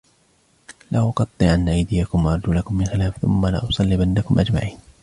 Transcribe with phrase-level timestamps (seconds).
[0.91, 4.77] لَأُقَطِّعَنَّ أَيْدِيَكُمْ وَأَرْجُلَكُمْ مِنْ خِلَافٍ ثُمَّ لَأُصَلِّبَنَّكُمْ أَجْمَعِينَ